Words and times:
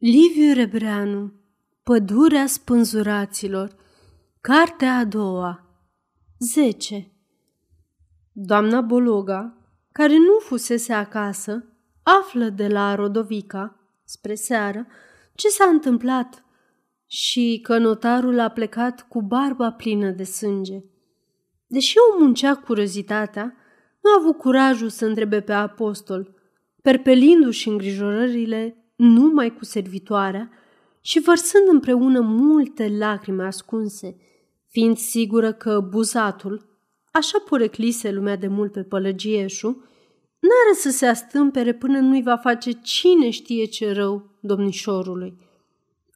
Liviu 0.00 0.52
Rebreanu 0.54 1.32
Pădurea 1.82 2.46
spânzuraților 2.46 3.76
Cartea 4.40 4.96
a 4.96 5.04
doua 5.04 5.66
10 6.38 7.12
Doamna 8.32 8.80
Bologa, 8.80 9.56
care 9.92 10.16
nu 10.16 10.38
fusese 10.38 10.92
acasă, 10.92 11.64
află 12.02 12.48
de 12.48 12.68
la 12.68 12.94
Rodovica, 12.94 13.76
spre 14.04 14.34
seară, 14.34 14.86
ce 15.34 15.48
s-a 15.48 15.64
întâmplat 15.64 16.44
și 17.06 17.60
că 17.62 17.78
notarul 17.78 18.38
a 18.38 18.48
plecat 18.48 19.06
cu 19.08 19.22
barba 19.22 19.72
plină 19.72 20.10
de 20.10 20.24
sânge. 20.24 20.84
Deși 21.66 21.94
o 21.98 22.18
muncea 22.18 22.54
curiozitatea, 22.56 23.56
nu 24.02 24.10
a 24.10 24.18
avut 24.18 24.36
curajul 24.36 24.88
să 24.88 25.06
întrebe 25.06 25.40
pe 25.40 25.52
apostol, 25.52 26.34
perpelindu-și 26.82 27.68
îngrijorările 27.68 28.82
numai 28.98 29.54
cu 29.54 29.64
servitoarea 29.64 30.50
și 31.00 31.20
vărsând 31.20 31.68
împreună 31.68 32.20
multe 32.20 32.88
lacrimi 32.98 33.42
ascunse, 33.42 34.16
fiind 34.66 34.96
sigură 34.96 35.52
că 35.52 35.80
buzatul, 35.80 36.78
așa 37.12 37.38
poreclise 37.48 38.10
lumea 38.10 38.36
de 38.36 38.46
mult 38.46 38.72
pe 38.72 38.82
pălăgieșul, 38.82 39.74
n-are 40.40 40.74
să 40.74 40.90
se 40.90 41.06
astâmpere 41.06 41.74
până 41.74 41.98
nu-i 41.98 42.22
va 42.22 42.36
face 42.36 42.70
cine 42.72 43.30
știe 43.30 43.64
ce 43.64 43.92
rău 43.92 44.38
domnișorului. 44.40 45.38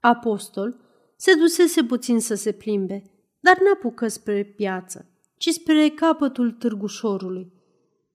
Apostol 0.00 0.76
se 1.16 1.34
dusese 1.34 1.84
puțin 1.84 2.20
să 2.20 2.34
se 2.34 2.52
plimbe, 2.52 3.02
dar 3.40 3.58
n-apucă 3.58 4.08
spre 4.08 4.44
piață, 4.44 5.10
ci 5.36 5.48
spre 5.48 5.88
capătul 5.88 6.50
târgușorului. 6.50 7.52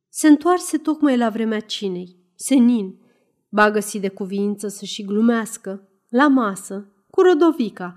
Se 0.09 0.27
întoarse 0.27 0.77
tocmai 0.77 1.17
la 1.17 1.29
vremea 1.29 1.59
cinei, 1.59 2.15
senin, 2.35 3.06
ba 3.49 3.71
găsi 3.71 3.99
de 3.99 4.09
cuvință 4.09 4.67
să 4.67 4.85
și 4.85 5.03
glumească, 5.03 5.89
la 6.09 6.27
masă, 6.27 6.91
cu 7.09 7.21
Rodovica, 7.21 7.95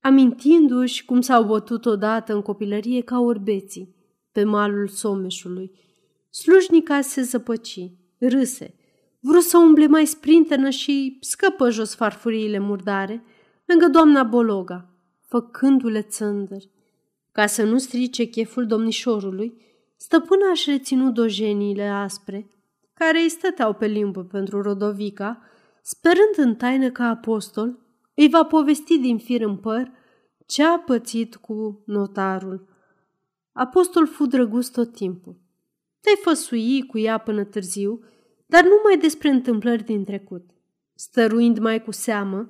amintindu-și 0.00 1.04
cum 1.04 1.20
s-au 1.20 1.44
bătut 1.44 1.86
odată 1.86 2.34
în 2.34 2.42
copilărie 2.42 3.00
ca 3.02 3.18
orbeții, 3.18 3.94
pe 4.32 4.44
malul 4.44 4.88
Someșului. 4.88 5.70
Slujnica 6.30 7.00
se 7.00 7.22
zăpăci, 7.22 7.90
râse, 8.18 8.74
vrut 9.20 9.42
să 9.42 9.58
umble 9.58 9.86
mai 9.86 10.06
sprintenă 10.06 10.70
și 10.70 11.16
scăpă 11.20 11.70
jos 11.70 11.94
farfuriile 11.94 12.58
murdare 12.58 13.24
lângă 13.64 13.88
doamna 13.88 14.22
Bologa, 14.22 14.90
făcându-le 15.20 16.02
țândări. 16.02 16.70
Ca 17.32 17.46
să 17.46 17.64
nu 17.64 17.78
strice 17.78 18.24
cheful 18.24 18.66
domnișorului, 18.66 19.54
stăpâna 19.96 20.50
aș 20.50 20.66
reținut 20.66 21.14
dojeniile 21.14 21.88
aspre 21.88 22.50
care 23.04 23.20
îi 23.20 23.28
stăteau 23.28 23.72
pe 23.72 23.86
limbă 23.86 24.24
pentru 24.24 24.62
Rodovica, 24.62 25.42
sperând 25.82 26.48
în 26.48 26.54
taină 26.54 26.90
că 26.90 27.02
apostol 27.02 27.78
îi 28.14 28.28
va 28.28 28.44
povesti 28.44 28.98
din 28.98 29.18
fir 29.18 29.40
în 29.40 29.56
păr 29.56 29.90
ce 30.46 30.64
a 30.64 30.78
pățit 30.78 31.36
cu 31.36 31.82
notarul. 31.86 32.68
Apostol 33.52 34.06
fu 34.06 34.26
drăgust 34.26 34.72
tot 34.72 34.92
timpul. 34.92 35.36
Te-ai 36.00 36.16
făsui 36.22 36.86
cu 36.86 36.98
ea 36.98 37.18
până 37.18 37.44
târziu, 37.44 38.04
dar 38.46 38.62
numai 38.62 38.98
despre 39.00 39.28
întâmplări 39.28 39.84
din 39.84 40.04
trecut, 40.04 40.50
stăruind 40.94 41.58
mai 41.58 41.82
cu 41.82 41.90
seamă 41.90 42.48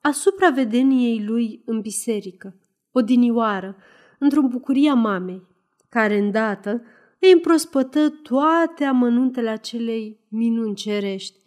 asupra 0.00 0.50
vedeniei 0.50 1.24
lui 1.24 1.62
în 1.64 1.80
biserică, 1.80 2.56
odinioară, 2.92 3.76
într-o 4.18 4.42
bucuria 4.42 4.94
mamei, 4.94 5.46
care 5.88 6.18
îndată 6.18 6.82
îi 7.22 7.32
împrospătă 7.32 8.08
toate 8.08 8.84
amănuntele 8.84 9.48
acelei 9.48 10.20
minuni 10.28 10.74
cerești, 10.74 11.38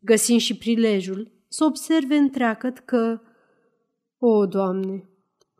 găsind 0.00 0.40
și 0.40 0.56
prilejul 0.56 1.32
să 1.48 1.64
observe 1.64 2.16
întreagăt 2.16 2.78
că, 2.78 3.20
o, 4.18 4.46
Doamne, 4.46 5.08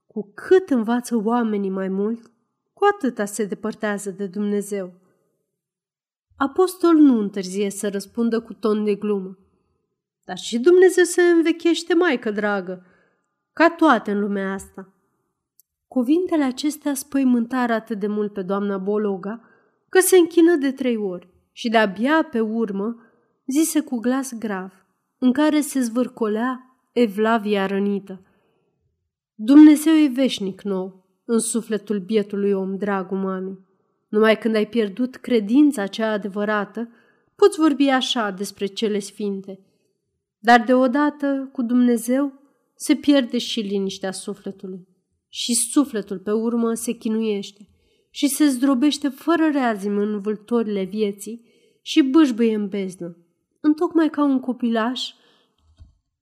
cu 0.07 0.33
cât 0.35 0.71
învață 0.71 1.17
oamenii 1.25 1.71
mai 1.71 1.89
mult, 1.89 2.31
cu 2.73 2.85
atâta 2.95 3.25
se 3.25 3.45
depărtează 3.45 4.11
de 4.11 4.27
Dumnezeu. 4.27 4.93
Apostol 6.37 6.95
nu 6.95 7.19
întârzie 7.19 7.71
să 7.71 7.89
răspundă 7.89 8.41
cu 8.41 8.55
ton 8.55 8.85
de 8.85 8.95
glumă. 8.95 9.39
Dar 10.25 10.37
și 10.37 10.59
Dumnezeu 10.59 11.05
se 11.05 11.23
învechește, 11.23 11.95
maică 11.95 12.31
dragă, 12.31 12.87
ca 13.53 13.71
toate 13.71 14.11
în 14.11 14.21
lumea 14.21 14.53
asta. 14.53 14.95
Cuvintele 15.89 16.45
acestea 16.45 16.95
spăimântară 16.95 17.73
atât 17.73 17.99
de 17.99 18.07
mult 18.07 18.33
pe 18.33 18.43
doamna 18.43 18.79
Bologa, 18.79 19.50
că 19.91 20.01
se 20.01 20.17
închină 20.17 20.57
de 20.57 20.73
trei 20.73 20.97
ori 20.97 21.29
și 21.53 21.69
de-abia 21.69 22.29
pe 22.31 22.41
urmă 22.41 22.97
zise 23.47 23.81
cu 23.81 23.99
glas 23.99 24.33
grav, 24.39 24.73
în 25.19 25.33
care 25.33 25.61
se 25.61 25.81
zvârcolea 25.81 26.65
Evlavia 26.93 27.67
rănită. 27.67 28.23
Dumnezeu 29.35 29.95
e 29.95 30.11
veșnic 30.15 30.63
nou 30.63 31.07
în 31.25 31.39
sufletul 31.39 31.99
bietului 31.99 32.53
om, 32.53 32.77
dragul 32.77 33.19
mami. 33.19 33.59
Numai 34.09 34.39
când 34.39 34.55
ai 34.55 34.67
pierdut 34.67 35.17
credința 35.17 35.87
cea 35.87 36.13
adevărată, 36.13 36.89
poți 37.37 37.59
vorbi 37.59 37.89
așa 37.89 38.31
despre 38.31 38.67
cele 38.67 38.99
sfinte. 38.99 39.59
Dar 40.39 40.65
deodată, 40.65 41.49
cu 41.53 41.63
Dumnezeu, 41.63 42.33
se 42.75 42.95
pierde 42.95 43.39
și 43.39 43.61
liniștea 43.61 44.13
sufletului. 44.13 44.89
Și 45.29 45.55
sufletul, 45.55 46.19
pe 46.19 46.33
urmă, 46.33 46.75
se 46.75 46.93
chinuiește 46.93 47.70
și 48.11 48.29
se 48.29 48.47
zdrobește 48.47 49.09
fără 49.09 49.49
reazim 49.53 49.97
în 49.97 50.21
vâltorile 50.21 50.83
vieții 50.83 51.45
și 51.83 52.03
bâșbâie 52.03 52.55
în 52.55 52.69
beznă, 52.69 53.17
întocmai 53.61 54.11
ca 54.11 54.25
un 54.25 54.41
copilaș 54.41 55.11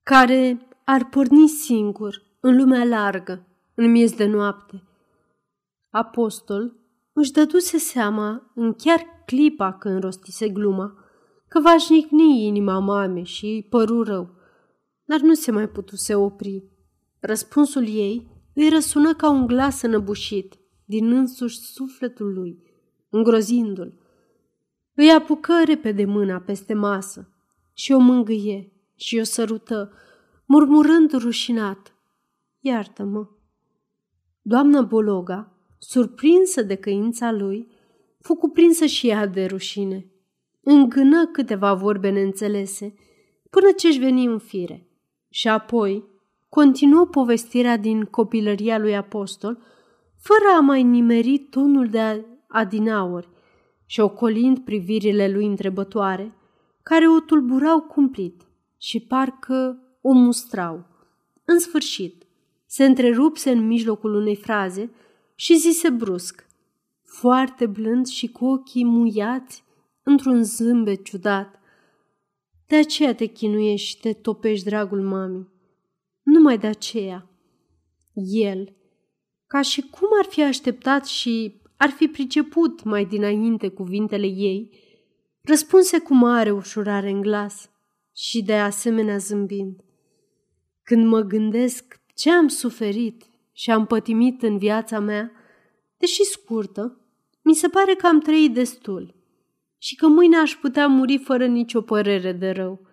care 0.03 0.69
ar 0.85 1.09
porni 1.09 1.49
singur 1.49 2.23
în 2.41 2.57
lumea 2.57 2.85
largă, 2.85 3.47
în 3.75 3.91
miez 3.91 4.13
de 4.13 4.27
noapte. 4.27 4.83
Apostol 5.91 6.77
își 7.13 7.33
dăduse 7.33 7.79
seama, 7.79 8.53
în 8.55 8.73
chiar 8.73 9.07
clipa 9.27 9.73
când 9.73 10.03
rostise 10.03 10.49
gluma, 10.49 11.05
că 11.49 11.61
va 11.61 11.77
jnicni 11.77 12.47
inima 12.47 12.79
mamei 12.79 13.25
și 13.25 13.67
păru 13.71 14.03
rău, 14.03 14.31
dar 15.05 15.21
nu 15.21 15.35
se 15.35 15.51
mai 15.51 15.69
putuse 15.69 16.15
opri. 16.15 16.65
Răspunsul 17.21 17.89
ei 17.89 18.29
îi 18.55 18.69
răsună 18.69 19.15
ca 19.15 19.31
un 19.31 19.47
glas 19.47 19.83
înăbușit, 19.83 20.59
din 20.89 21.13
însuși 21.13 21.59
sufletul 21.59 22.33
lui, 22.33 22.63
îngrozindu-l. 23.11 23.93
Îi 24.95 25.11
apucă 25.11 25.53
repede 25.65 26.05
mâna 26.05 26.39
peste 26.39 26.75
masă 26.75 27.33
și 27.73 27.93
o 27.93 27.99
mângâie 27.99 28.73
și 28.95 29.19
o 29.19 29.23
sărută, 29.23 29.93
murmurând 30.47 31.13
rușinat, 31.13 31.95
Iartă-mă! 32.61 33.27
Doamna 34.43 34.83
Bologa, 34.83 35.53
surprinsă 35.79 36.63
de 36.63 36.75
căința 36.75 37.33
lui, 37.33 37.69
fu 38.21 38.35
cuprinsă 38.35 38.87
și 38.87 39.09
ea 39.09 39.27
de 39.27 39.45
rușine. 39.45 40.11
Îngână 40.61 41.27
câteva 41.27 41.75
vorbe 41.75 42.11
neînțelese, 42.11 42.95
până 43.51 43.71
ce-și 43.77 43.99
veni 43.99 44.25
în 44.25 44.39
fire. 44.39 44.89
Și 45.31 45.49
apoi 45.49 46.05
continuă 46.49 47.07
povestirea 47.07 47.77
din 47.77 48.05
copilăria 48.05 48.79
lui 48.79 48.97
Apostol, 48.97 49.63
fără 50.19 50.57
a 50.57 50.61
mai 50.61 50.83
nimeri 50.83 51.39
tonul 51.39 51.89
de 51.89 52.27
adinauri 52.49 53.29
și 53.87 54.01
ocolind 54.01 54.59
privirile 54.59 55.29
lui 55.29 55.47
întrebătoare, 55.47 56.35
care 56.83 57.09
o 57.09 57.21
tulburau 57.21 57.81
cumplit 57.81 58.43
și 58.79 59.01
parcă 59.01 59.83
o 60.01 60.13
mustrau. 60.13 60.87
În 61.45 61.59
sfârșit, 61.59 62.27
se 62.67 62.85
întrerupse 62.85 63.51
în 63.51 63.67
mijlocul 63.67 64.15
unei 64.15 64.37
fraze 64.37 64.91
și 65.35 65.57
zise 65.57 65.91
brusc, 65.91 66.47
foarte 67.03 67.67
blând 67.67 68.07
și 68.07 68.29
cu 68.29 68.45
ochii 68.45 68.85
muiați 68.85 69.65
într-un 70.03 70.43
zâmbet 70.43 71.05
ciudat. 71.05 71.61
De 72.67 72.77
aceea 72.77 73.15
te 73.15 73.27
chinuiești 73.27 73.89
și 73.89 74.01
te 74.01 74.13
topești, 74.13 74.65
dragul 74.65 75.03
mami. 75.03 75.49
Numai 76.23 76.59
de 76.59 76.67
aceea. 76.67 77.29
El, 78.33 78.77
ca 79.49 79.63
și 79.63 79.81
cum 79.81 80.09
ar 80.19 80.25
fi 80.25 80.43
așteptat 80.43 81.07
și 81.07 81.61
ar 81.77 81.91
fi 81.91 82.07
priceput 82.07 82.83
mai 82.83 83.05
dinainte 83.05 83.69
cuvintele 83.69 84.27
ei, 84.27 84.71
răspunse 85.43 85.99
cu 85.99 86.15
mare 86.15 86.51
ușurare 86.51 87.11
în 87.11 87.21
glas 87.21 87.71
și 88.17 88.43
de 88.43 88.55
asemenea 88.55 89.17
zâmbind. 89.17 89.81
Când 90.83 91.07
mă 91.07 91.21
gândesc 91.21 92.01
ce 92.15 92.31
am 92.31 92.49
suferit 92.49 93.25
și 93.53 93.71
am 93.71 93.87
pătimit 93.87 94.43
în 94.43 94.59
viața 94.59 94.99
mea, 94.99 95.33
deși 95.97 96.25
scurtă, 96.25 97.01
mi 97.43 97.55
se 97.55 97.69
pare 97.69 97.95
că 97.95 98.07
am 98.07 98.21
trăit 98.21 98.55
destul 98.55 99.15
și 99.79 99.95
că 99.97 100.07
mâine 100.07 100.37
aș 100.37 100.55
putea 100.55 100.87
muri 100.87 101.19
fără 101.19 101.47
nicio 101.47 101.81
părere 101.81 102.33
de 102.33 102.51
rău. 102.51 102.87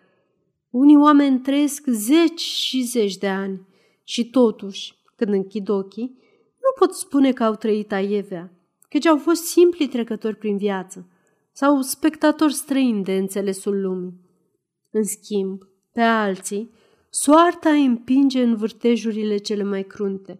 Unii 0.69 0.97
oameni 0.97 1.39
trăiesc 1.39 1.87
zeci 1.87 2.39
și 2.39 2.81
zeci 2.81 3.17
de 3.17 3.27
ani 3.27 3.61
și 4.03 4.29
totuși, 4.29 4.93
când 5.15 5.33
închid 5.33 5.69
ochii, 5.69 6.23
nu 6.65 6.85
pot 6.85 6.95
spune 6.95 7.31
că 7.31 7.43
au 7.43 7.55
trăit 7.55 7.91
aievea, 7.91 8.51
căci 8.89 9.05
au 9.05 9.17
fost 9.17 9.43
simpli 9.43 9.87
trecători 9.87 10.35
prin 10.35 10.57
viață 10.57 11.07
sau 11.51 11.81
spectatori 11.81 12.53
străini 12.53 13.03
de 13.03 13.15
înțelesul 13.15 13.81
lumii. 13.81 14.19
În 14.91 15.03
schimb, 15.03 15.61
pe 15.91 16.01
alții, 16.01 16.71
soarta 17.09 17.69
îi 17.69 17.85
împinge 17.85 18.43
în 18.43 18.55
vârtejurile 18.55 19.37
cele 19.37 19.63
mai 19.63 19.83
crunte 19.83 20.39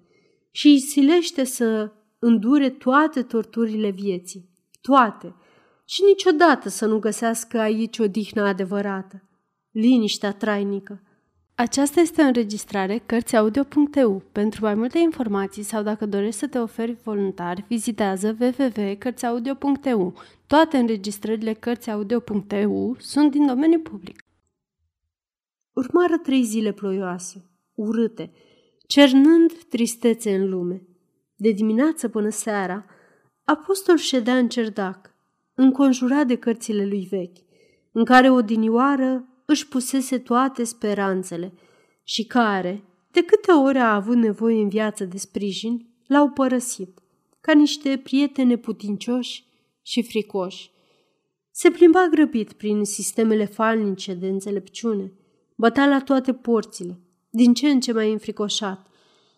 și 0.52 0.68
îi 0.68 0.80
silește 0.80 1.44
să 1.44 1.92
îndure 2.20 2.70
toate 2.70 3.24
torturile 3.24 3.90
vieții, 3.90 4.50
toate, 4.82 5.36
și 5.86 6.04
niciodată 6.04 6.70
să 6.70 6.86
nu 6.86 7.00
găsească 7.00 7.60
aici 7.60 8.00
o 8.00 8.08
dihnă 8.08 8.42
adevărată, 8.42 9.24
liniștea 9.72 10.34
trainică. 10.34 11.02
Aceasta 11.58 12.00
este 12.00 12.22
o 12.22 12.26
înregistrare 12.26 12.98
Cărțiaudio.eu. 13.06 14.24
Pentru 14.32 14.66
mai 14.66 14.76
multe 14.76 14.98
informații 15.00 15.64
sau 15.64 15.84
dacă 15.84 16.06
dorești 16.06 16.40
să 16.40 16.48
te 16.48 16.60
oferi 16.60 16.98
voluntar, 17.04 17.66
vizitează 17.68 18.38
www.cărțiaudio.eu. 18.40 20.14
Toate 20.48 20.78
înregistrările 20.78 21.54
Cărțiaudio.eu 21.54 22.96
sunt 23.00 23.32
din 23.32 23.46
domeniu 23.46 23.80
public. 23.80 24.24
Urmară 25.74 26.18
trei 26.18 26.44
zile 26.44 26.72
ploioase, 26.72 27.50
urâte, 27.74 28.32
cernând 28.88 29.52
tristețe 29.70 30.36
în 30.36 30.50
lume. 30.50 30.82
De 31.36 31.52
dimineață 31.52 32.10
până 32.10 32.30
seara, 32.30 32.86
apostol 33.44 33.98
ședea 33.98 34.38
în 34.38 34.48
cerdac, 34.50 35.16
înconjurat 35.54 36.28
de 36.28 36.36
cărțile 36.36 36.86
lui 36.86 37.08
vechi, 37.10 37.38
în 37.92 38.06
care 38.06 38.30
odinioară 38.30 39.30
își 39.46 39.68
pusese 39.68 40.18
toate 40.18 40.64
speranțele 40.64 41.54
și 42.04 42.26
care, 42.26 42.84
de 43.12 43.22
câte 43.22 43.52
ori 43.52 43.78
a 43.78 43.94
avut 43.94 44.16
nevoie 44.16 44.62
în 44.62 44.70
viață 44.70 45.06
de 45.06 45.18
sprijin, 45.18 45.88
l-au 46.08 46.30
părăsit, 46.30 47.00
ca 47.42 47.54
niște 47.54 48.02
prieteni 48.04 48.58
putincioși 48.58 49.46
și 49.82 50.04
fricoși. 50.04 50.72
Se 51.52 51.70
plimba 51.70 52.08
grăbit 52.12 52.54
prin 52.54 52.84
sistemele 52.84 53.46
falnice 53.46 54.14
de 54.14 54.28
înțelepciune, 54.28 55.14
bătea 55.56 55.88
la 55.88 56.02
toate 56.02 56.34
porțile, 56.34 57.00
din 57.30 57.54
ce 57.54 57.70
în 57.70 57.80
ce 57.80 57.92
mai 57.92 58.12
înfricoșat, 58.12 58.88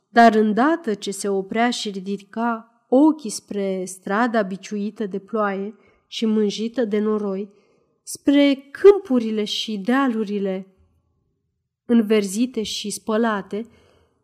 dar 0.09 0.35
îndată 0.35 0.93
ce 0.93 1.11
se 1.11 1.29
oprea 1.29 1.69
și 1.69 1.89
ridica 1.89 2.71
ochii 2.89 3.29
spre 3.29 3.83
strada 3.85 4.41
biciuită 4.41 5.05
de 5.05 5.19
ploaie 5.19 5.75
și 6.07 6.25
mânjită 6.25 6.85
de 6.85 6.99
noroi, 6.99 7.49
spre 8.09 8.69
câmpurile 8.71 9.43
și 9.43 9.77
dealurile 9.77 10.67
înverzite 11.85 12.63
și 12.63 12.89
spălate, 12.89 13.65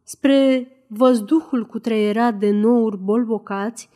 spre 0.04 0.68
văzduhul 0.88 1.66
cutreierat 1.66 2.38
de 2.38 2.52
nouri 2.52 2.98
bolbocați, 2.98 3.90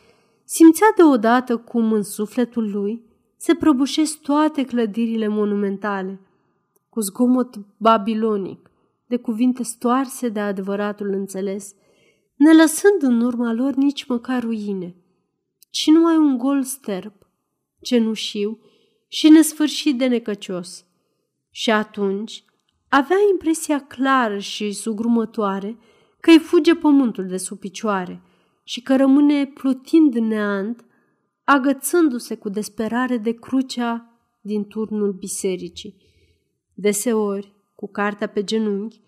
simțea 0.44 0.86
deodată 0.96 1.56
cum 1.56 1.92
în 1.92 2.02
sufletul 2.02 2.70
lui 2.70 3.02
se 3.36 3.54
prăbușesc 3.54 4.20
toate 4.20 4.64
clădirile 4.64 5.26
monumentale, 5.26 6.20
cu 6.88 7.00
zgomot 7.00 7.58
babilonic, 7.76 8.70
de 9.06 9.16
cuvinte 9.16 9.62
stoarse 9.62 10.28
de 10.28 10.40
adevăratul 10.40 11.08
înțeles, 11.08 11.74
ne 12.34 12.54
lăsând 12.54 13.02
în 13.02 13.20
urma 13.20 13.52
lor 13.52 13.74
nici 13.74 14.04
măcar 14.04 14.42
ruine, 14.42 14.94
ci 15.70 15.86
numai 15.86 16.16
un 16.16 16.38
gol 16.38 16.62
sterb, 16.62 17.12
cenușiu 17.80 18.58
și 19.08 19.28
nesfârșit 19.28 19.98
de 19.98 20.06
necăcios. 20.06 20.86
Și 21.50 21.70
atunci 21.70 22.44
avea 22.88 23.16
impresia 23.30 23.78
clară 23.86 24.38
și 24.38 24.72
sugrumătoare 24.72 25.78
că 26.20 26.30
îi 26.30 26.38
fuge 26.38 26.74
pământul 26.74 27.26
de 27.26 27.36
sub 27.36 27.58
picioare 27.58 28.22
și 28.64 28.82
că 28.82 28.96
rămâne 28.96 29.46
plutind 29.46 30.14
neant, 30.14 30.84
agățându-se 31.44 32.36
cu 32.36 32.48
desperare 32.48 33.16
de 33.16 33.32
crucea 33.32 34.18
din 34.40 34.64
turnul 34.64 35.12
bisericii. 35.12 35.96
Deseori, 36.74 37.52
cu 37.74 37.88
cartea 37.90 38.26
pe 38.26 38.44
genunchi, 38.44 39.00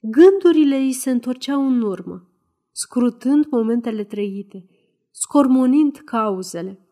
gândurile 0.00 0.76
îi 0.76 0.92
se 0.92 1.10
întorceau 1.10 1.66
în 1.66 1.82
urmă, 1.82 2.30
scrutând 2.72 3.46
momentele 3.50 4.04
trăite, 4.04 4.66
scormonind 5.10 5.96
cauzele. 6.04 6.88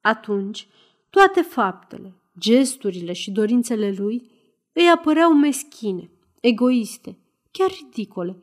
Atunci, 0.00 0.68
toate 1.14 1.40
faptele, 1.40 2.14
gesturile 2.38 3.12
și 3.12 3.30
dorințele 3.30 3.94
lui 3.96 4.30
îi 4.72 4.90
apăreau 4.94 5.32
meschine, 5.32 6.10
egoiste, 6.40 7.18
chiar 7.50 7.70
ridicole. 7.70 8.36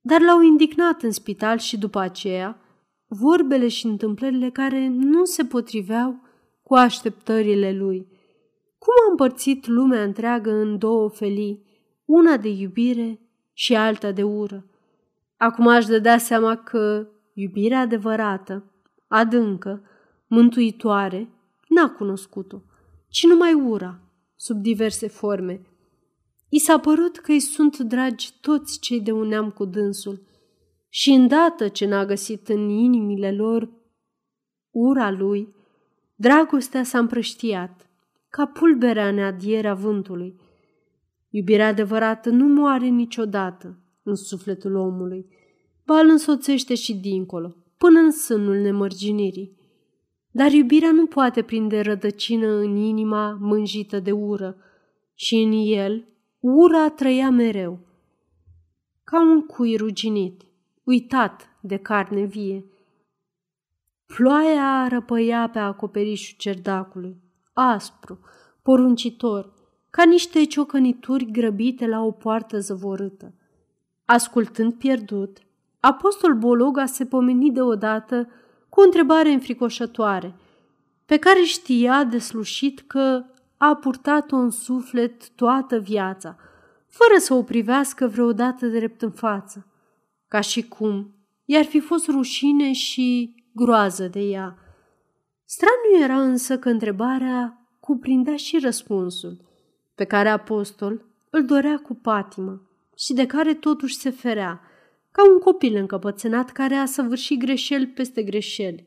Dar 0.00 0.20
l-au 0.20 0.40
indignat 0.42 1.02
în 1.02 1.10
spital 1.10 1.58
și 1.58 1.78
după 1.78 1.98
aceea 1.98 2.60
vorbele 3.06 3.68
și 3.68 3.86
întâmplările 3.86 4.50
care 4.50 4.88
nu 4.88 5.24
se 5.24 5.44
potriveau 5.44 6.20
cu 6.62 6.74
așteptările 6.74 7.72
lui. 7.72 8.06
Cum 8.78 8.92
a 9.06 9.10
împărțit 9.10 9.66
lumea 9.66 10.02
întreagă 10.02 10.50
în 10.50 10.78
două 10.78 11.08
felii, 11.08 11.64
una 12.04 12.36
de 12.36 12.48
iubire 12.48 13.20
și 13.52 13.76
alta 13.76 14.12
de 14.12 14.22
ură. 14.22 14.66
Acum 15.36 15.66
aș 15.66 15.84
dădea 15.84 16.18
seama 16.18 16.56
că 16.56 17.08
iubirea 17.32 17.80
adevărată, 17.80 18.64
adâncă, 19.08 19.82
mântuitoare, 20.26 21.30
n-a 21.68 21.90
cunoscut-o, 21.90 22.62
ci 23.08 23.24
numai 23.24 23.54
ura, 23.54 24.00
sub 24.34 24.62
diverse 24.62 25.08
forme. 25.08 25.60
I 26.48 26.58
s-a 26.58 26.78
părut 26.78 27.18
că 27.18 27.32
îi 27.32 27.40
sunt 27.40 27.78
dragi 27.78 28.32
toți 28.40 28.78
cei 28.78 29.00
de 29.00 29.12
un 29.12 29.26
neam 29.26 29.50
cu 29.50 29.64
dânsul 29.64 30.22
și 30.88 31.10
îndată 31.10 31.68
ce 31.68 31.86
n-a 31.86 32.04
găsit 32.04 32.48
în 32.48 32.68
inimile 32.68 33.32
lor 33.32 33.70
ura 34.70 35.10
lui, 35.10 35.54
dragostea 36.14 36.82
s-a 36.82 36.98
împrăștiat, 36.98 37.90
ca 38.28 38.46
pulberea 38.46 39.08
în 39.08 39.18
adierea 39.18 39.74
vântului. 39.74 40.40
Iubirea 41.30 41.66
adevărată 41.66 42.30
nu 42.30 42.44
moare 42.44 42.86
niciodată 42.86 43.78
în 44.02 44.14
sufletul 44.14 44.74
omului, 44.74 45.26
ba 45.84 45.98
îl 45.98 46.08
însoțește 46.08 46.74
și 46.74 46.94
dincolo, 46.94 47.56
până 47.76 47.98
în 47.98 48.10
sânul 48.10 48.56
nemărginirii. 48.56 49.55
Dar 50.36 50.52
iubirea 50.52 50.92
nu 50.92 51.06
poate 51.06 51.42
prinde 51.42 51.80
rădăcină 51.80 52.46
în 52.46 52.76
inima 52.76 53.36
mânjită 53.40 54.00
de 54.00 54.12
ură 54.12 54.56
și 55.14 55.34
în 55.34 55.52
el 55.52 56.04
ura 56.40 56.88
trăia 56.88 57.30
mereu, 57.30 57.78
ca 59.04 59.20
un 59.20 59.46
cui 59.46 59.76
ruginit, 59.76 60.42
uitat 60.84 61.48
de 61.60 61.76
carne 61.76 62.24
vie. 62.24 62.64
Ploaia 64.06 64.88
răpăia 64.88 65.48
pe 65.48 65.58
acoperișul 65.58 66.36
cerdacului, 66.38 67.16
aspru, 67.52 68.18
poruncitor, 68.62 69.52
ca 69.90 70.04
niște 70.04 70.44
ciocănituri 70.44 71.30
grăbite 71.30 71.86
la 71.86 72.00
o 72.00 72.10
poartă 72.10 72.58
zăvorâtă. 72.58 73.34
Ascultând 74.04 74.74
pierdut, 74.74 75.38
apostol 75.80 76.34
Bologa 76.34 76.86
se 76.86 77.06
pomeni 77.06 77.50
deodată 77.50 78.28
cu 78.76 78.82
o 78.82 78.84
întrebare 78.84 79.30
înfricoșătoare, 79.30 80.34
pe 81.06 81.16
care 81.16 81.42
știa 81.42 82.04
de 82.04 82.18
slușit 82.18 82.80
că 82.80 83.24
a 83.56 83.74
purtat-o 83.74 84.36
în 84.36 84.50
suflet 84.50 85.30
toată 85.30 85.78
viața, 85.78 86.36
fără 86.88 87.18
să 87.18 87.34
o 87.34 87.42
privească 87.42 88.06
vreodată 88.06 88.66
drept 88.66 89.02
în 89.02 89.10
față, 89.10 89.66
ca 90.28 90.40
și 90.40 90.68
cum 90.68 91.14
i-ar 91.44 91.64
fi 91.64 91.80
fost 91.80 92.08
rușine 92.08 92.72
și 92.72 93.34
groază 93.52 94.08
de 94.08 94.20
ea. 94.20 94.58
Straniu 95.44 96.04
era 96.04 96.20
însă 96.20 96.58
că 96.58 96.68
întrebarea 96.68 97.68
cuprindea 97.80 98.36
și 98.36 98.58
răspunsul, 98.58 99.36
pe 99.94 100.04
care 100.04 100.28
apostol 100.28 101.04
îl 101.30 101.44
dorea 101.44 101.76
cu 101.76 101.94
patimă 101.94 102.62
și 102.96 103.12
de 103.12 103.26
care 103.26 103.54
totuși 103.54 103.96
se 103.96 104.10
ferea, 104.10 104.60
ca 105.16 105.30
un 105.32 105.38
copil 105.38 105.76
încăpățânat 105.76 106.50
care 106.50 106.74
a 106.74 106.84
săvârșit 106.84 107.38
greșeli 107.38 107.86
peste 107.86 108.22
greșeli 108.22 108.86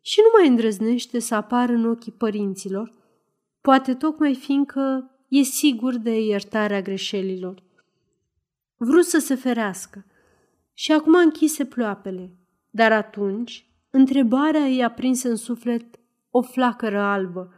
și 0.00 0.20
nu 0.20 0.38
mai 0.38 0.48
îndrăznește 0.48 1.18
să 1.18 1.34
apară 1.34 1.72
în 1.72 1.84
ochii 1.84 2.12
părinților, 2.12 2.92
poate 3.60 3.94
tocmai 3.94 4.34
fiindcă 4.34 5.10
e 5.28 5.42
sigur 5.42 5.96
de 5.96 6.20
iertarea 6.20 6.82
greșelilor. 6.82 7.62
Vrut 8.76 9.04
să 9.04 9.18
se 9.18 9.34
ferească 9.34 10.06
și 10.72 10.92
acum 10.92 11.14
închise 11.14 11.64
ploapele, 11.64 12.36
dar 12.70 12.92
atunci 12.92 13.66
întrebarea 13.90 14.64
îi 14.64 14.84
aprinse 14.84 15.28
în 15.28 15.36
suflet 15.36 15.98
o 16.30 16.42
flacără 16.42 16.98
albă, 16.98 17.52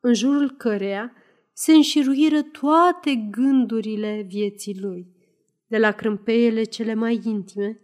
în 0.00 0.14
jurul 0.14 0.50
căreia 0.50 1.12
se 1.52 1.72
înșiruiră 1.72 2.42
toate 2.42 3.14
gândurile 3.30 4.26
vieții 4.28 4.80
lui 4.80 5.11
de 5.72 5.78
la 5.78 5.92
crâmpeiele 5.92 6.62
cele 6.62 6.94
mai 6.94 7.20
intime, 7.24 7.80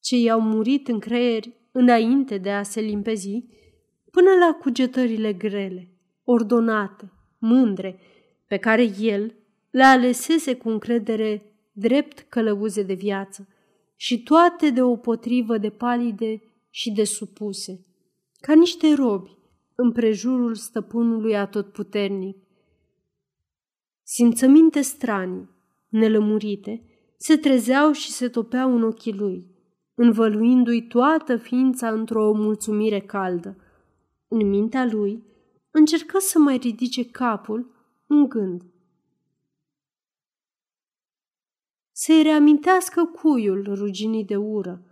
ce 0.00 0.16
i-au 0.16 0.40
murit 0.40 0.88
în 0.88 0.98
creier 0.98 1.44
înainte 1.72 2.38
de 2.38 2.50
a 2.50 2.62
se 2.62 2.80
limpezi, 2.80 3.44
până 4.10 4.30
la 4.30 4.58
cugetările 4.60 5.32
grele, 5.32 5.88
ordonate, 6.24 7.12
mândre, 7.38 7.98
pe 8.46 8.56
care 8.56 8.82
el 9.00 9.34
le 9.70 9.82
alesese 9.82 10.56
cu 10.56 10.68
încredere 10.68 11.56
drept 11.72 12.18
călăuze 12.18 12.82
de 12.82 12.94
viață 12.94 13.48
și 13.96 14.22
toate 14.22 14.70
de 14.70 14.82
o 14.82 14.96
potrivă 14.96 15.58
de 15.58 15.70
palide 15.70 16.42
și 16.70 16.90
de 16.90 17.04
supuse, 17.04 17.86
ca 18.40 18.54
niște 18.54 18.94
robi 18.94 19.36
în 19.74 19.92
prejurul 19.92 20.54
stăpânului 20.54 21.36
atotputernic. 21.36 22.36
Simțăminte 24.02 24.80
stranii, 24.80 25.51
nelămurite, 25.92 26.84
se 27.16 27.36
trezeau 27.36 27.92
și 27.92 28.10
se 28.10 28.28
topeau 28.28 28.74
în 28.74 28.82
ochii 28.82 29.14
lui, 29.14 29.46
învăluindu-i 29.94 30.86
toată 30.86 31.36
ființa 31.36 31.88
într-o 31.90 32.32
mulțumire 32.32 33.00
caldă. 33.00 33.56
În 34.28 34.48
mintea 34.48 34.84
lui 34.84 35.24
încercă 35.70 36.18
să 36.18 36.38
mai 36.38 36.56
ridice 36.56 37.10
capul 37.10 37.70
în 38.06 38.28
gând. 38.28 38.62
Să-i 41.92 42.22
reamintească 42.22 43.04
cuiul 43.04 43.74
ruginii 43.74 44.24
de 44.24 44.36
ură, 44.36 44.82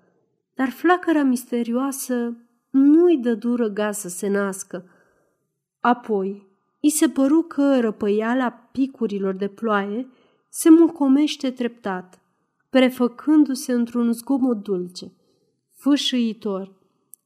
dar 0.55 0.69
flacăra 0.69 1.23
misterioasă 1.23 2.37
nu-i 2.71 3.19
dă 3.19 3.35
dură 3.35 3.69
gaz 3.69 3.97
să 3.97 4.09
se 4.09 4.29
nască. 4.29 4.85
Apoi, 5.81 6.49
i 6.81 6.91
se 6.91 7.09
păru 7.09 7.43
că 7.43 7.81
răpăiala 7.81 8.51
picurilor 8.51 9.35
de 9.35 9.49
ploaie 9.49 10.09
se 10.51 10.71
mulcomește 10.71 11.51
treptat, 11.51 12.21
prefăcându-se 12.71 13.73
într-un 13.73 14.13
zgomot 14.13 14.63
dulce, 14.63 15.13
fâșâitor, 15.75 16.79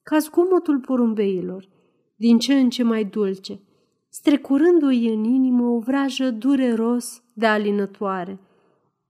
ca 0.03 0.19
zgomotul 0.19 0.81
porumbeilor, 0.81 1.69
din 2.17 2.39
ce 2.39 2.55
în 2.55 2.71
ce 2.71 2.83
mai 2.83 3.05
dulce, 3.05 3.61
strecurându-i 4.09 5.09
în 5.09 5.25
inimă 5.25 5.67
o 5.67 5.79
vrajă 5.79 6.31
dureros 6.31 7.23
de 7.33 7.47
alinătoare. 7.47 8.41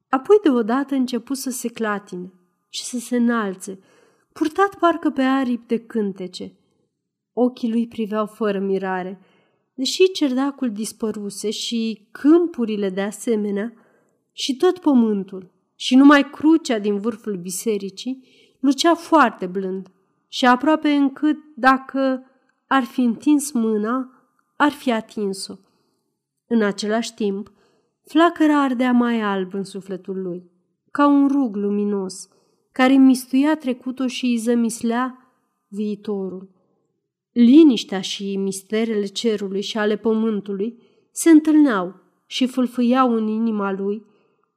Apoi 0.08 0.36
deodată 0.42 0.94
început 0.94 1.36
să 1.36 1.50
se 1.50 1.68
clatine 1.68 2.32
și 2.68 2.84
să 2.84 2.98
se 2.98 3.16
înalțe, 3.16 3.78
purtat 4.32 4.74
parcă 4.78 5.10
pe 5.10 5.22
aripi 5.22 5.66
de 5.66 5.78
cântece. 5.78 6.52
Ochii 7.32 7.70
lui 7.70 7.88
priveau 7.88 8.26
fără 8.26 8.58
mirare, 8.58 9.20
deși 9.74 10.10
cerdacul 10.12 10.72
dispăruse 10.72 11.50
și 11.50 12.08
câmpurile 12.10 12.90
de 12.90 13.00
asemenea, 13.00 13.72
și 14.36 14.56
tot 14.56 14.78
pământul, 14.78 15.50
și 15.74 15.94
numai 15.94 16.30
crucea 16.30 16.78
din 16.78 16.98
vârful 16.98 17.36
bisericii, 17.36 18.24
lucea 18.60 18.94
foarte 18.94 19.46
blând 19.46 19.88
și 20.28 20.46
aproape 20.46 20.90
încât, 20.90 21.36
dacă 21.56 22.30
ar 22.66 22.82
fi 22.82 23.00
întins 23.00 23.52
mâna, 23.52 24.10
ar 24.56 24.70
fi 24.70 24.92
atins-o. 24.92 25.54
În 26.46 26.62
același 26.62 27.14
timp, 27.14 27.52
flacăra 28.06 28.62
ardea 28.62 28.92
mai 28.92 29.20
alb 29.20 29.54
în 29.54 29.64
sufletul 29.64 30.22
lui, 30.22 30.50
ca 30.90 31.06
un 31.06 31.28
rug 31.28 31.56
luminos, 31.56 32.28
care 32.72 32.92
mistuia 32.92 33.56
trecutul 33.56 34.06
și 34.06 34.24
îi 34.24 34.36
zămislea 34.36 35.18
viitorul. 35.68 36.48
Liniștea 37.32 38.00
și 38.00 38.36
misterele 38.36 39.06
cerului 39.06 39.60
și 39.60 39.78
ale 39.78 39.96
pământului 39.96 40.78
se 41.10 41.30
întâlneau 41.30 41.94
și 42.26 42.46
fâlfâiau 42.46 43.12
în 43.14 43.26
inima 43.26 43.72
lui 43.72 44.04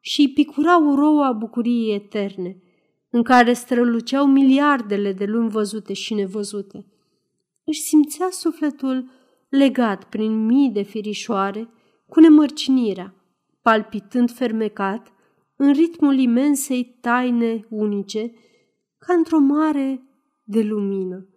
și 0.08 0.32
picurau 0.34 0.96
roa 0.96 1.32
bucuriei 1.32 1.96
eterne, 1.96 2.62
în 3.10 3.24
care 3.24 3.54
străluceau 3.54 4.26
miliardele 4.26 5.14
de 5.14 5.26
lumi 5.26 5.50
văzute 5.50 5.94
și 5.94 6.14
nevăzute. 6.14 6.86
Își 7.64 7.82
simțea 7.82 8.28
sufletul 8.32 9.10
legat 9.50 10.10
prin 10.10 10.46
mii 10.46 10.70
de 10.70 10.82
firișoare 10.82 11.70
cu 12.10 12.20
nemărcinirea, 12.20 13.16
palpitând 13.62 14.32
fermecat 14.32 15.14
în 15.56 15.74
ritmul 15.74 16.18
imensei 16.18 16.98
taine 17.02 17.66
unice, 17.70 18.32
ca 18.98 19.14
într-o 19.14 19.40
mare 19.40 20.04
de 20.44 20.62
lumină. 20.62 21.28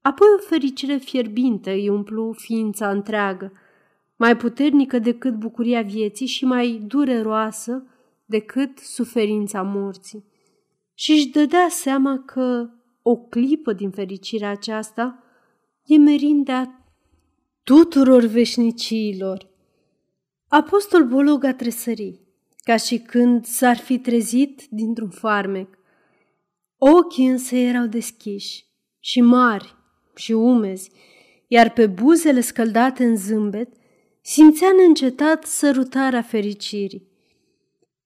Apoi 0.00 0.26
o 0.38 0.42
fericire 0.48 0.96
fierbinte 0.96 1.70
îi 1.70 1.88
umplu 1.88 2.32
ființa 2.32 2.90
întreagă, 2.90 3.52
mai 4.16 4.36
puternică 4.36 4.98
decât 4.98 5.34
bucuria 5.34 5.82
vieții 5.82 6.26
și 6.26 6.44
mai 6.44 6.82
dureroasă 6.86 7.86
decât 8.24 8.78
suferința 8.78 9.62
morții. 9.62 10.24
Și 10.94 11.12
își 11.12 11.28
dădea 11.28 11.66
seama 11.70 12.22
că 12.26 12.70
o 13.02 13.16
clipă 13.16 13.72
din 13.72 13.90
fericirea 13.90 14.50
aceasta 14.50 15.22
e 15.84 15.96
merindea 15.96 16.84
tuturor 17.62 18.24
veșniciilor. 18.24 19.48
Apostol 20.48 21.04
Bolog 21.04 21.44
a 21.44 21.54
tresărit, 21.54 22.20
ca 22.62 22.76
și 22.76 22.98
când 22.98 23.44
s-ar 23.44 23.76
fi 23.76 23.98
trezit 23.98 24.66
dintr-un 24.70 25.08
farmec. 25.10 25.78
Ochii 26.78 27.26
însă 27.26 27.56
erau 27.56 27.86
deschiși 27.86 28.64
și 29.00 29.20
mari 29.20 29.74
și 30.14 30.32
umezi, 30.32 30.90
iar 31.46 31.72
pe 31.72 31.86
buzele 31.86 32.40
scăldate 32.40 33.04
în 33.04 33.16
zâmbet 33.16 33.68
simțea 34.28 34.72
neîncetat 34.76 35.44
sărutarea 35.44 36.22
fericirii. 36.22 37.08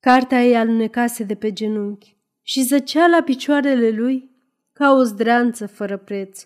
Cartea 0.00 0.44
ei 0.44 0.56
alunecase 0.56 1.24
de 1.24 1.34
pe 1.34 1.52
genunchi 1.52 2.16
și 2.42 2.62
zăcea 2.62 3.06
la 3.06 3.22
picioarele 3.22 3.90
lui 3.90 4.30
ca 4.72 4.92
o 4.92 5.02
zdreanță 5.02 5.66
fără 5.66 5.96
preț. 5.96 6.44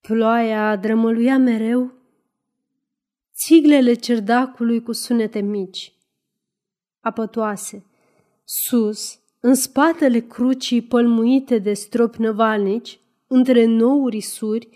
Ploaia 0.00 0.76
drămăluia 0.76 1.38
mereu 1.38 1.92
țiglele 3.34 3.94
cerdacului 3.94 4.82
cu 4.82 4.92
sunete 4.92 5.40
mici, 5.40 5.92
apătoase. 7.00 7.84
Sus, 8.44 9.18
în 9.40 9.54
spatele 9.54 10.18
crucii 10.18 10.82
pălmuite 10.82 11.58
de 11.58 11.72
stropi 11.72 12.20
năvalnici, 12.20 13.00
între 13.26 13.64
nouri 13.64 14.20
suri, 14.20 14.68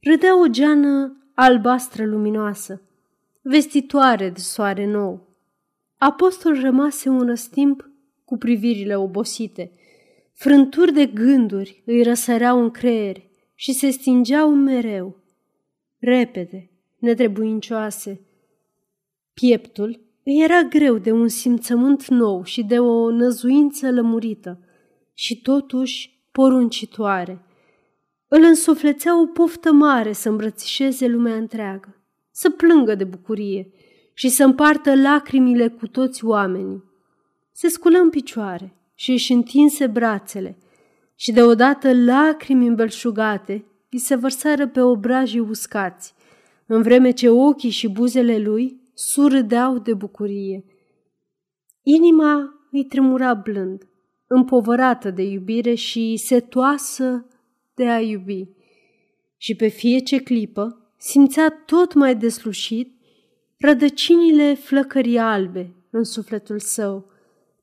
râdea 0.00 0.40
o 0.40 0.46
geană 0.46 1.22
albastră 1.34 2.04
luminoasă, 2.04 2.82
vestitoare 3.50 4.28
de 4.28 4.40
soare 4.40 4.86
nou. 4.86 5.28
Apostol 5.96 6.60
rămase 6.60 7.08
un 7.08 7.26
răstimp 7.26 7.90
cu 8.24 8.36
privirile 8.36 8.96
obosite. 8.96 9.72
Frânturi 10.32 10.92
de 10.92 11.06
gânduri 11.06 11.82
îi 11.86 12.02
răsăreau 12.02 12.62
în 12.62 12.70
creier 12.70 13.22
și 13.54 13.72
se 13.72 13.90
stingeau 13.90 14.54
mereu. 14.54 15.16
Repede, 15.98 16.70
netrebuincioase. 16.98 18.20
Pieptul 19.34 20.00
îi 20.24 20.42
era 20.42 20.62
greu 20.62 20.98
de 20.98 21.12
un 21.12 21.28
simțământ 21.28 22.08
nou 22.08 22.44
și 22.44 22.62
de 22.62 22.78
o 22.78 23.10
năzuință 23.10 23.90
lămurită 23.90 24.58
și 25.14 25.40
totuși 25.40 26.22
poruncitoare. 26.32 27.44
Îl 28.28 28.42
însuflețea 28.42 29.20
o 29.20 29.26
poftă 29.26 29.72
mare 29.72 30.12
să 30.12 30.28
îmbrățișeze 30.28 31.06
lumea 31.06 31.36
întreagă, 31.36 31.99
să 32.30 32.50
plângă 32.50 32.94
de 32.94 33.04
bucurie 33.04 33.70
și 34.14 34.28
să 34.28 34.44
împartă 34.44 34.94
lacrimile 34.94 35.68
cu 35.68 35.86
toți 35.86 36.24
oamenii. 36.24 36.84
Se 37.52 37.68
sculă 37.68 37.98
în 37.98 38.10
picioare 38.10 38.74
și 38.94 39.10
își 39.10 39.32
întinse 39.32 39.86
brațele 39.86 40.58
și 41.14 41.32
deodată 41.32 41.94
lacrimi 41.94 42.66
îmbelșugate 42.66 43.64
îi 43.90 43.98
se 43.98 44.14
vărsară 44.14 44.68
pe 44.68 44.80
obrajii 44.80 45.40
uscați, 45.40 46.14
în 46.66 46.82
vreme 46.82 47.10
ce 47.10 47.28
ochii 47.28 47.70
și 47.70 47.88
buzele 47.88 48.38
lui 48.38 48.80
surâdeau 48.94 49.78
de 49.78 49.94
bucurie. 49.94 50.64
Inima 51.82 52.54
îi 52.70 52.84
tremura 52.84 53.34
blând, 53.34 53.88
împovărată 54.26 55.10
de 55.10 55.22
iubire 55.22 55.74
și 55.74 56.16
setoasă 56.16 57.26
de 57.74 57.88
a 57.88 58.00
iubi. 58.00 58.48
Și 59.36 59.54
pe 59.54 59.68
fiece 59.68 60.18
clipă 60.18 60.79
simțea 61.00 61.50
tot 61.50 61.94
mai 61.94 62.16
deslușit 62.16 62.94
rădăcinile 63.58 64.54
flăcării 64.54 65.18
albe 65.18 65.74
în 65.90 66.04
sufletul 66.04 66.58
său, 66.58 67.10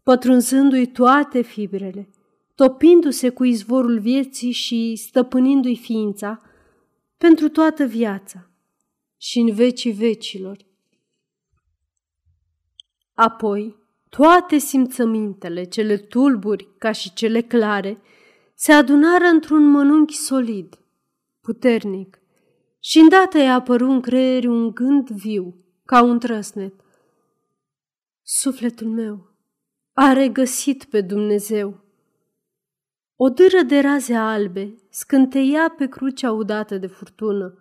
pătrunzându-i 0.04 0.86
toate 0.86 1.42
fibrele, 1.42 2.10
topindu-se 2.56 3.30
cu 3.30 3.44
izvorul 3.44 4.00
vieții 4.00 4.52
și 4.52 4.96
stăpânindu-i 4.96 5.76
ființa 5.76 6.42
pentru 7.18 7.50
toată 7.50 7.86
viața 7.86 8.50
și 9.18 9.40
în 9.40 9.54
vecii 9.54 9.92
vecilor. 9.92 10.58
Apoi, 13.14 13.76
toate 14.10 14.58
simțămintele, 14.58 15.64
cele 15.64 15.98
tulburi 15.98 16.68
ca 16.78 16.92
și 16.92 17.14
cele 17.14 17.42
clare, 17.42 18.02
se 18.54 18.72
adunară 18.72 19.26
într-un 19.26 19.70
mănunchi 19.70 20.16
solid, 20.16 20.80
puternic, 21.42 22.22
și 22.90 23.00
îndată 23.00 23.38
i-a 23.38 23.54
apărut 23.54 23.90
în 23.90 24.02
creier 24.02 24.46
un 24.46 24.72
gând 24.72 25.10
viu, 25.10 25.56
ca 25.86 26.04
un 26.04 26.20
trăsnet. 26.20 26.74
Sufletul 28.22 28.88
meu 28.88 29.32
a 29.94 30.14
regăsit 30.14 30.84
pe 30.84 31.02
Dumnezeu. 31.02 31.80
O 33.16 33.30
dâră 33.30 33.62
de 33.68 33.80
raze 33.80 34.16
albe 34.16 34.76
scânteia 34.90 35.74
pe 35.78 35.88
crucea 35.88 36.32
udată 36.32 36.78
de 36.78 36.88
furtună. 36.88 37.58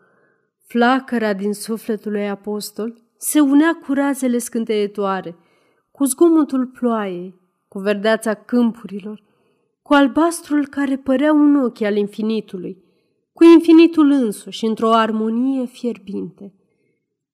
Flacăra 0.66 1.33
din 1.33 1.52
sufletul 1.52 2.12
lui 2.12 2.28
apostol 2.28 3.02
se 3.16 3.40
unea 3.40 3.78
cu 3.87 3.92
razele 3.92 4.38
scânteietoare, 4.38 5.37
cu 5.90 6.04
zgomotul 6.04 6.66
ploaiei, 6.66 7.40
cu 7.68 7.78
verdeața 7.78 8.35
câmpurilor, 8.35 9.23
cu 9.83 9.95
albastrul 9.95 10.66
care 10.66 10.97
părea 10.97 11.33
un 11.33 11.56
ochi 11.56 11.80
al 11.80 11.97
infinitului, 11.97 12.85
cu 13.37 13.45
infinitul 13.45 14.11
însuși 14.11 14.64
într-o 14.64 14.93
armonie 14.93 15.66
fierbinte. 15.66 16.55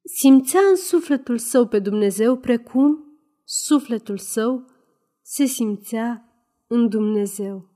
Simțea 0.04 0.60
în 0.70 0.76
sufletul 0.76 1.38
său 1.38 1.66
pe 1.66 1.78
Dumnezeu 1.78 2.36
precum 2.36 3.04
sufletul 3.44 4.18
său 4.18 4.64
se 5.22 5.44
simțea 5.44 6.24
în 6.66 6.88
Dumnezeu. 6.88 7.71